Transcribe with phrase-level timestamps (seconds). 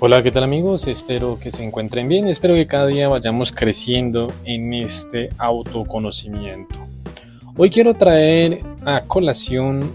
[0.00, 0.86] Hola, ¿qué tal amigos?
[0.86, 6.78] Espero que se encuentren bien, espero que cada día vayamos creciendo en este autoconocimiento.
[7.56, 9.90] Hoy quiero traer a colación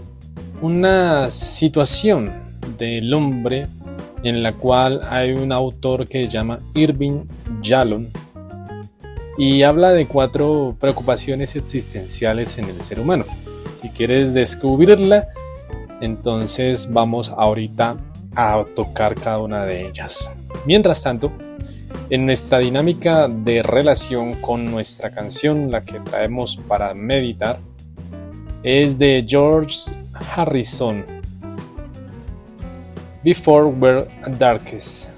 [0.60, 2.34] una situación
[2.76, 3.66] del hombre
[4.22, 7.24] en la cual hay un autor que se llama Irving
[7.62, 8.08] Yalom
[9.38, 13.24] y habla de cuatro preocupaciones existenciales en el ser humano.
[13.72, 15.28] Si quieres descubrirla,
[16.02, 17.96] entonces vamos ahorita
[18.34, 20.30] a tocar cada una de ellas.
[20.66, 21.32] Mientras tanto,
[22.10, 27.58] en nuestra dinámica de relación con nuestra canción, la que traemos para meditar,
[28.62, 29.76] es de George
[30.34, 31.04] Harrison,
[33.22, 34.06] Before We're
[34.38, 35.12] Darkest.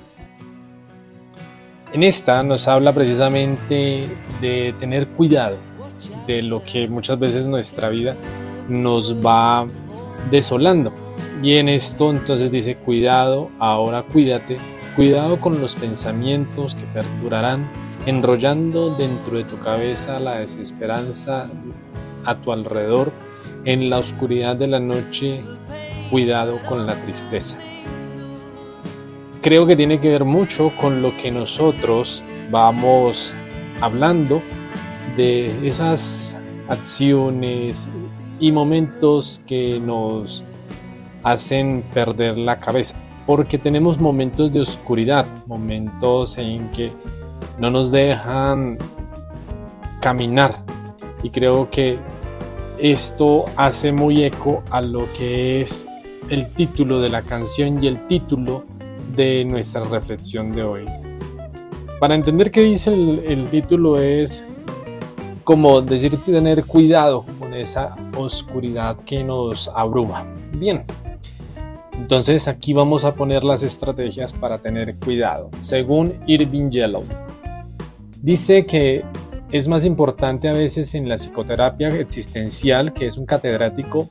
[1.93, 4.09] En esta nos habla precisamente
[4.41, 5.59] de tener cuidado
[6.27, 8.15] de lo que muchas veces nuestra vida
[8.69, 9.67] nos va
[10.31, 11.06] desolando
[11.43, 14.59] y en esto entonces dice, cuidado, ahora cuídate,
[14.95, 17.71] cuidado con los pensamientos que perdurarán,
[18.07, 21.51] enrollando dentro de tu cabeza la desesperanza
[22.25, 23.13] a tu alrededor,
[23.65, 25.41] en la oscuridad de la noche,
[26.11, 27.59] cuidado con la tristeza.
[29.43, 33.35] Creo que tiene que ver mucho con lo que nosotros vamos
[33.81, 34.41] hablando
[35.17, 37.89] de esas acciones
[38.41, 40.45] y momentos que nos
[41.27, 42.95] hacen perder la cabeza,
[43.27, 46.93] porque tenemos momentos de oscuridad, momentos en que
[47.59, 48.79] no nos dejan
[50.01, 50.53] caminar
[51.25, 51.99] y creo que
[52.79, 55.89] esto hace muy eco a lo que es
[56.31, 58.63] el título de la canción y el título
[59.17, 60.87] de nuestra reflexión de hoy.
[61.99, 64.47] Para entender qué dice el, título es
[65.43, 70.25] como decir tener cuidado con esa oscuridad que nos abruma.
[70.53, 70.85] Bien,
[72.07, 75.51] entonces aquí vamos a poner las estrategias para tener cuidado.
[75.61, 77.03] Según Irving Yellow,
[78.23, 79.03] dice que
[79.51, 84.09] es más importante a veces en la psicoterapia existencial, que es un catedrático,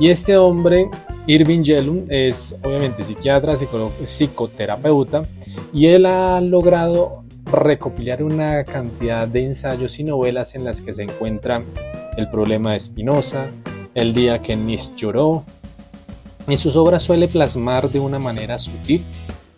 [0.00, 0.88] y este hombre,
[1.26, 5.24] Irving Yellow, es obviamente psiquiatra, psicoterapeuta,
[5.70, 11.02] y él ha logrado recopilar una cantidad de ensayos y novelas en las que se
[11.02, 11.62] encuentra
[12.16, 13.50] el problema de Spinoza,
[13.94, 15.44] el día que Nietzsche lloró,
[16.46, 19.04] en sus obras suele plasmar de una manera sutil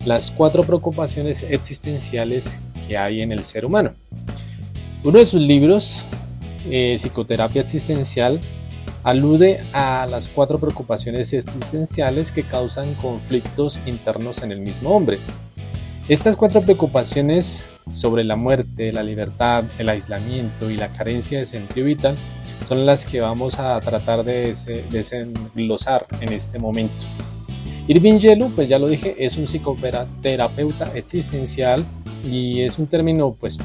[0.04, 3.92] las cuatro preocupaciones existenciales que hay en el ser humano.
[5.02, 6.04] Uno de sus libros,
[6.66, 8.40] eh, Psicoterapia Existencial,
[9.02, 15.18] alude a las cuatro preocupaciones existenciales que causan conflictos internos en el mismo hombre.
[16.08, 21.86] Estas cuatro preocupaciones sobre la muerte, la libertad, el aislamiento y la carencia de sentido
[21.86, 22.16] vital
[22.66, 24.52] son las que vamos a tratar de
[24.90, 27.04] desenglosar en este momento.
[27.88, 31.84] Irving Yellow, pues ya lo dije, es un psicoterapeuta existencial
[32.28, 33.58] y es un término pues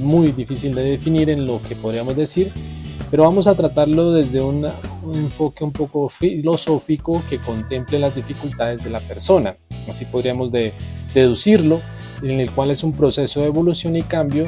[0.00, 2.52] muy difícil de definir en lo que podríamos decir,
[3.10, 4.66] pero vamos a tratarlo desde un
[5.12, 9.56] enfoque un poco filosófico que contemple las dificultades de la persona.
[9.86, 10.50] Así podríamos
[11.14, 11.80] deducirlo,
[12.22, 14.46] en el cual es un proceso de evolución y cambio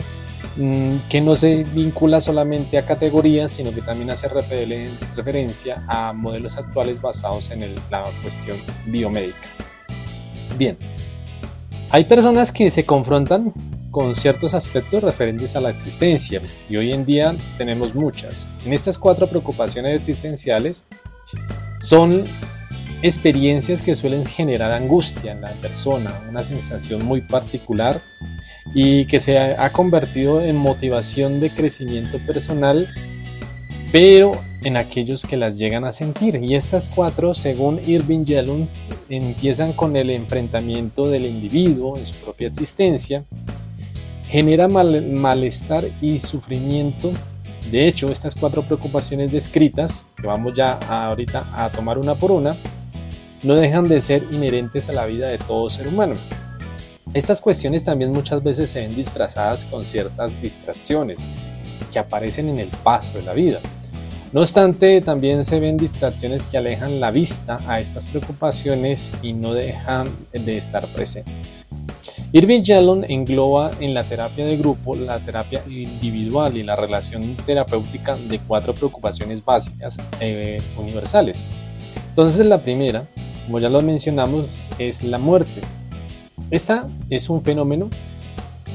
[0.57, 6.59] Mm, que no se vincula solamente a categorías, sino que también hace referencia a modelos
[6.59, 9.49] actuales basados en la cuestión biomédica.
[10.59, 10.77] Bien,
[11.89, 13.55] hay personas que se confrontan
[13.91, 18.49] con ciertos aspectos referentes a la existencia y hoy en día tenemos muchas.
[18.67, 20.85] En estas cuatro preocupaciones existenciales
[21.79, 22.25] son
[23.03, 28.01] experiencias que suelen generar angustia en la persona, una sensación muy particular
[28.75, 32.89] y que se ha convertido en motivación de crecimiento personal,
[33.91, 34.33] pero
[34.65, 36.37] en aquellos que las llegan a sentir.
[36.43, 38.69] Y estas cuatro, según Irving Yalom,
[39.09, 43.25] empiezan con el enfrentamiento del individuo en su propia existencia,
[44.29, 47.13] genera malestar y sufrimiento.
[47.71, 52.57] De hecho, estas cuatro preocupaciones descritas, que vamos ya ahorita a tomar una por una,
[53.43, 56.15] no dejan de ser inherentes a la vida de todo ser humano.
[57.15, 61.27] Estas cuestiones también muchas veces se ven disfrazadas con ciertas distracciones
[61.93, 63.61] que aparecen en el paso de la vida.
[64.33, 69.53] No obstante, también se ven distracciones que alejan la vista a estas preocupaciones y no
[69.53, 71.67] dejan de estar presentes.
[72.33, 78.17] Irving Yalom engloba en la terapia de grupo la terapia individual y la relación terapéutica
[78.17, 81.47] de cuatro preocupaciones básicas e universales.
[82.09, 83.07] Entonces la primera,
[83.47, 85.61] como ya lo mencionamos, es la muerte.
[86.51, 87.91] Esta es un fenómeno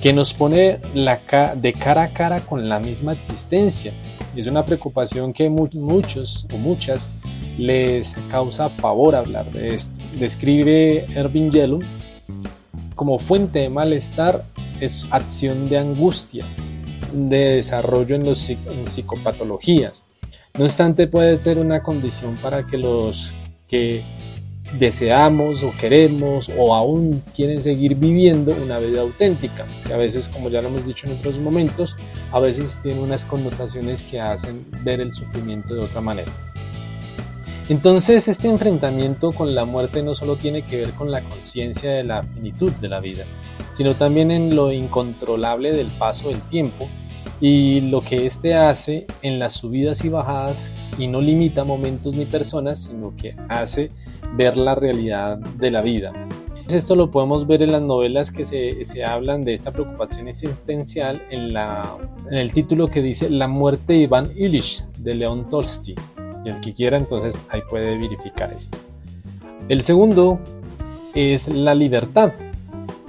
[0.01, 3.93] que nos pone de cara a cara con la misma existencia.
[4.35, 7.09] Es una preocupación que muchos o muchas
[7.57, 9.99] les causa pavor hablar de esto.
[10.19, 11.81] Describe Ervin Yellum
[12.95, 14.43] como fuente de malestar
[14.81, 16.45] es acción de angustia,
[17.13, 18.51] de desarrollo en, los,
[18.83, 20.05] psicopatologías.
[20.57, 23.33] No obstante, puede ser una condición para que los
[23.67, 24.03] que
[24.73, 30.49] deseamos o queremos o aún quieren seguir viviendo una vida auténtica, que a veces, como
[30.49, 31.95] ya lo hemos dicho en otros momentos,
[32.31, 36.31] a veces tiene unas connotaciones que hacen ver el sufrimiento de otra manera.
[37.69, 42.03] Entonces, este enfrentamiento con la muerte no solo tiene que ver con la conciencia de
[42.03, 43.25] la finitud de la vida,
[43.71, 46.87] sino también en lo incontrolable del paso del tiempo
[47.39, 52.25] y lo que éste hace en las subidas y bajadas y no limita momentos ni
[52.25, 53.91] personas, sino que hace
[54.35, 56.13] ver la realidad de la vida.
[56.73, 61.53] Esto lo podemos ver en las novelas que se, hablan de esta preocupación existencial en,
[61.53, 61.95] la,
[62.29, 65.95] en el título que dice La muerte de Iván Illich de León Tolstoy.
[66.43, 68.79] Y el que quiera entonces ahí puede verificar esto.
[69.69, 70.39] El segundo
[71.15, 72.33] es la libertad.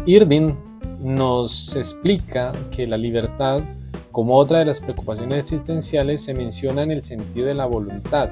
[0.06, 0.54] Irving
[1.00, 3.60] nos explica que la libertad,
[4.12, 8.30] como otra de las preocupaciones existenciales, se menciona en el sentido de la voluntad.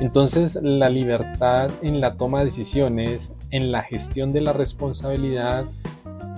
[0.00, 5.64] Entonces, la libertad en la toma de decisiones, en la gestión de la responsabilidad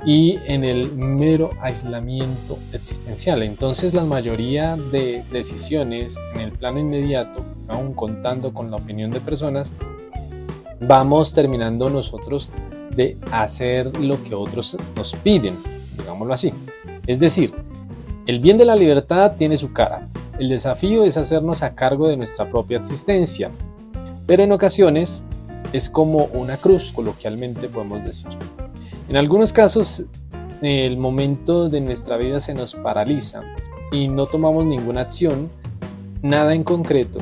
[0.06, 3.43] y en el mero aislamiento existencial.
[3.43, 9.20] Entonces, la mayoría de decisiones en el plano inmediato, aún contando con la opinión de
[9.20, 9.72] personas,
[10.81, 12.49] vamos terminando nosotros
[12.94, 15.56] de hacer lo que otros nos piden,
[15.96, 16.52] digámoslo así.
[17.06, 17.52] Es decir,
[18.28, 20.06] el bien de la libertad tiene su cara.
[20.38, 23.50] El desafío es hacernos a cargo de nuestra propia existencia,
[24.26, 25.25] pero en ocasiones
[25.72, 28.28] es como una cruz, coloquialmente podemos decir.
[29.08, 30.04] En algunos casos,
[30.60, 33.40] el momento de nuestra vida se nos paraliza
[33.92, 35.48] y no tomamos ninguna acción,
[36.20, 37.20] nada en concreto,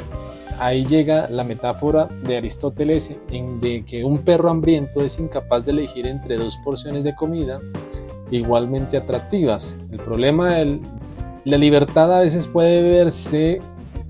[0.59, 3.15] ahí llega la metáfora de Aristóteles
[3.61, 7.61] de que un perro hambriento es incapaz de elegir entre dos porciones de comida
[8.31, 9.79] igualmente atractivas.
[9.91, 10.81] El problema de
[11.45, 13.61] la libertad a veces puede verse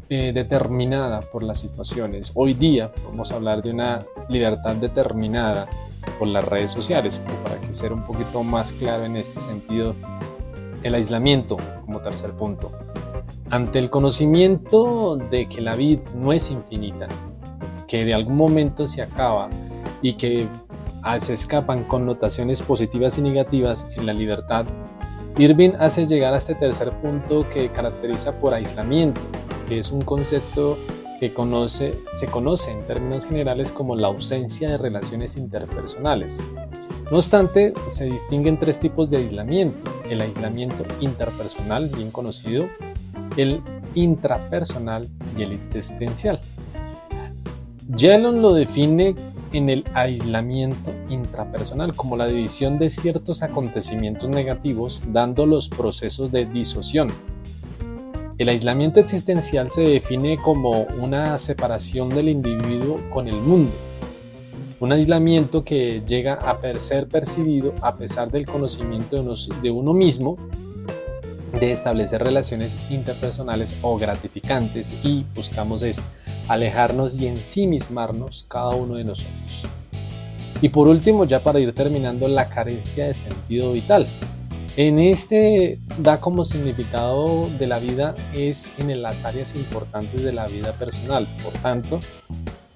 [0.08, 2.32] eh, determinada por las situaciones.
[2.34, 3.98] Hoy día vamos a hablar de una
[4.28, 5.68] libertad determinada
[6.18, 9.94] por las redes sociales, como para que sea un poquito más claro en este sentido,
[10.82, 12.70] el aislamiento como tercer punto.
[13.50, 17.08] Ante el conocimiento de que la vida no es infinita,
[17.86, 19.48] que de algún momento se acaba
[20.02, 20.46] y que
[21.18, 24.66] se escapan connotaciones positivas y negativas en la libertad,
[25.38, 29.20] Irving hace llegar a este tercer punto que caracteriza por aislamiento,
[29.68, 30.78] que es un concepto
[31.20, 31.32] que
[32.14, 36.40] se conoce en términos generales como la ausencia de relaciones interpersonales.
[37.10, 39.90] No obstante, se distinguen tres tipos de aislamiento.
[40.08, 42.68] El aislamiento interpersonal, bien conocido,
[43.36, 43.62] el
[43.94, 45.08] intrapersonal
[45.38, 46.40] y el existencial.
[47.94, 49.14] Yellon lo define
[49.56, 56.46] en el aislamiento intrapersonal como la división de ciertos acontecimientos negativos dando los procesos de
[56.46, 57.08] disociación.
[58.38, 63.72] El aislamiento existencial se define como una separación del individuo con el mundo,
[64.78, 69.24] un aislamiento que llega a ser percibido a pesar del conocimiento
[69.62, 70.36] de uno mismo
[71.58, 76.02] de establecer relaciones interpersonales o gratificantes y buscamos es
[76.48, 79.64] alejarnos y ensimismarnos cada uno de nosotros.
[80.62, 84.06] Y por último, ya para ir terminando, la carencia de sentido vital.
[84.76, 90.46] En este da como significado de la vida es en las áreas importantes de la
[90.48, 91.26] vida personal.
[91.42, 92.00] Por tanto,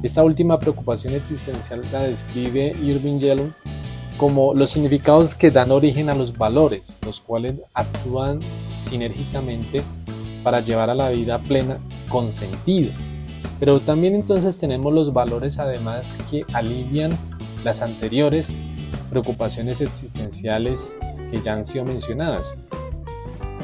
[0.02, 3.54] esta última preocupación existencial la describe Irving Yellon
[4.16, 8.40] como los significados que dan origen a los valores, los cuales actúan
[8.78, 9.82] sinérgicamente
[10.42, 12.92] para llevar a la vida plena con sentido.
[13.60, 17.12] Pero también entonces tenemos los valores además que alivian
[17.62, 18.56] las anteriores
[19.10, 20.96] preocupaciones existenciales
[21.30, 22.56] que ya han sido mencionadas.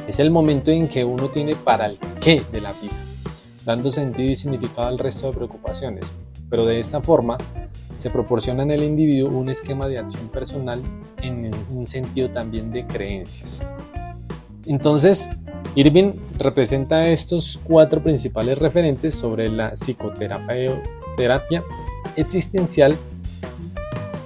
[0.06, 2.92] Es el momento en que uno tiene para el qué de la vida,
[3.64, 6.14] dando sentido y significado al resto de preocupaciones.
[6.50, 7.38] Pero de esta forma,
[7.96, 10.80] se proporciona en el individuo un esquema de acción personal
[11.22, 13.62] en un sentido también de creencias.
[14.66, 15.28] Entonces,
[15.76, 21.62] Irving representa estos cuatro principales referentes sobre la psicoterapia
[22.16, 22.96] existencial,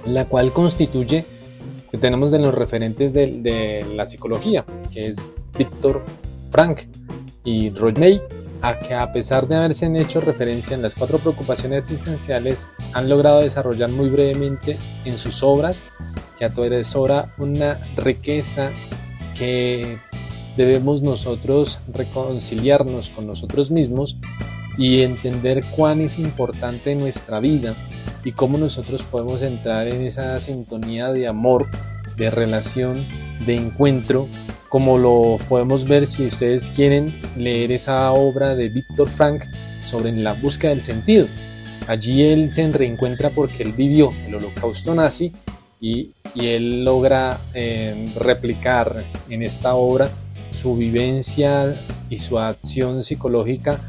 [0.05, 1.25] la cual constituye,
[1.91, 6.05] que tenemos de los referentes de, la psicología, que es Víctor
[6.51, 6.83] Frank
[7.43, 8.21] y Rodney
[8.61, 13.41] a que a pesar de haberse hecho referencia en las cuatro preocupaciones existenciales, han logrado
[13.41, 15.87] desarrollar muy brevemente en sus obras
[16.37, 18.71] que atesora una riqueza
[19.35, 19.97] que
[20.57, 24.17] debemos nosotros reconciliarnos con nosotros mismos
[24.77, 27.75] y entender cuán es importante nuestra vida
[28.23, 31.69] y cómo nosotros podemos entrar en esa sintonía de amor
[32.17, 33.05] de relación,
[33.45, 34.27] de encuentro,
[34.69, 39.43] como lo podemos ver si ustedes quieren leer esa obra de Víctor Frank
[39.81, 41.27] sobre la búsqueda del sentido.
[41.87, 45.33] Allí él se reencuentra porque él vivió el holocausto nazi
[45.79, 50.09] y, él logra eh, replicar en esta obra
[50.51, 51.75] su vivencia
[52.09, 53.79] y su acción psicológica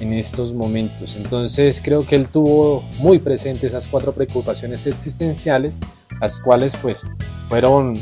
[0.00, 1.14] en estos momentos.
[1.16, 5.78] Entonces creo que él tuvo muy presente esas cuatro preocupaciones existenciales,
[6.20, 7.06] las cuales pues
[7.48, 8.00] fueron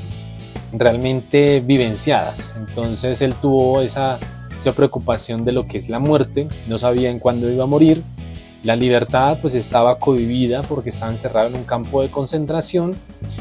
[0.73, 2.55] realmente vivenciadas.
[2.57, 4.19] Entonces él tuvo esa,
[4.57, 8.03] esa preocupación de lo que es la muerte, no sabía en cuándo iba a morir,
[8.65, 12.97] la libertad pues estaba cohibida porque estaba encerrado en un campo de concentración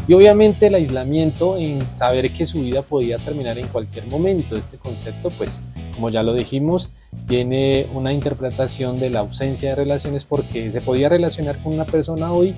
[0.08, 4.56] y obviamente el aislamiento en saber que su vida podía terminar en cualquier momento.
[4.56, 5.60] Este concepto pues
[5.96, 6.90] como ya lo dijimos
[7.28, 12.32] tiene una interpretación de la ausencia de relaciones porque se podía relacionar con una persona
[12.32, 12.56] hoy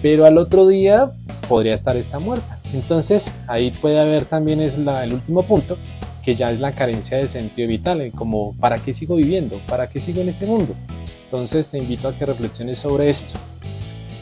[0.00, 2.60] pero al otro día pues, podría estar esta muerta.
[2.72, 5.76] Entonces ahí puede haber también es el último punto
[6.22, 9.58] que ya es la carencia de sentido vital, como ¿para qué sigo viviendo?
[9.66, 10.74] ¿Para qué sigo en este mundo?
[11.28, 13.38] Entonces te invito a que reflexiones sobre esto.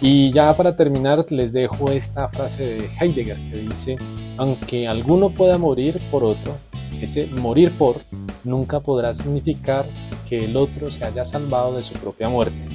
[0.01, 3.97] Y ya para terminar les dejo esta frase de Heidegger que dice,
[4.37, 6.59] aunque alguno pueda morir por otro,
[7.01, 8.03] ese morir por
[8.43, 9.87] nunca podrá significar
[10.29, 12.67] que el otro se haya salvado de su propia muerte.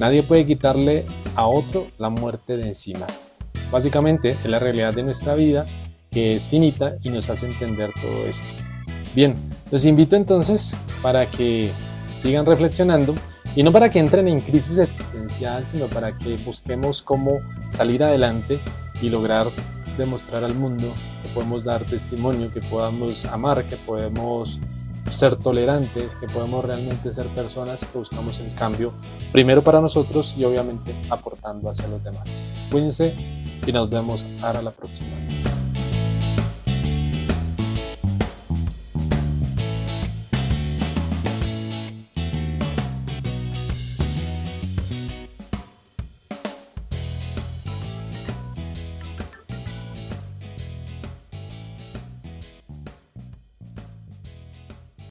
[0.00, 3.06] Nadie puede quitarle a otro la muerte de encima.
[3.70, 5.66] Básicamente es la realidad de nuestra vida
[6.10, 8.52] que es finita y nos hace entender todo esto.
[9.14, 9.36] Bien,
[9.70, 11.70] los invito entonces para que
[12.16, 13.14] sigan reflexionando
[13.54, 18.60] y no para que entren en crisis existencial, sino para que busquemos cómo salir adelante
[19.00, 19.48] y lograr
[19.96, 20.92] demostrar al mundo
[21.22, 24.58] que podemos dar testimonio, que podamos amar, que podemos
[25.10, 28.92] ser tolerantes, que podemos realmente ser personas que buscamos el cambio,
[29.32, 32.50] primero para nosotros y obviamente aportando hacia los demás.
[32.70, 33.14] Cuídense
[33.66, 35.10] y nos vemos para la próxima.